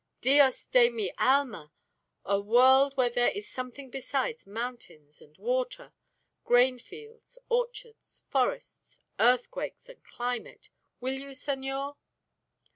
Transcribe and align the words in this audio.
DIOS 0.21 0.65
DE 0.65 0.89
MI 0.89 1.13
ALMA! 1.19 1.71
A 2.25 2.39
world 2.41 2.97
where 2.97 3.11
there 3.11 3.29
is 3.29 3.47
something 3.47 3.91
besides 3.91 4.47
mountains 4.47 5.21
and 5.21 5.37
water, 5.37 5.93
grain 6.43 6.79
fields, 6.79 7.37
orchards, 7.49 8.23
forests, 8.27 8.97
earthquakes, 9.19 9.89
and 9.89 10.03
climate? 10.03 10.69
Will 11.01 11.13
you, 11.13 11.35
senor?" 11.35 11.97